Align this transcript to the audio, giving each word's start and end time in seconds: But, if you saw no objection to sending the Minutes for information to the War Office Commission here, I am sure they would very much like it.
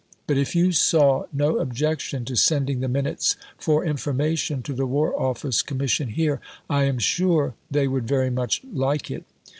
But, 0.25 0.39
if 0.39 0.55
you 0.55 0.71
saw 0.71 1.25
no 1.31 1.57
objection 1.59 2.25
to 2.25 2.35
sending 2.35 2.79
the 2.79 2.87
Minutes 2.87 3.35
for 3.59 3.85
information 3.85 4.63
to 4.63 4.73
the 4.73 4.87
War 4.87 5.13
Office 5.15 5.61
Commission 5.61 6.07
here, 6.07 6.41
I 6.67 6.85
am 6.85 6.97
sure 6.97 7.53
they 7.69 7.87
would 7.87 8.07
very 8.07 8.31
much 8.31 8.63
like 8.73 9.11
it. 9.11 9.25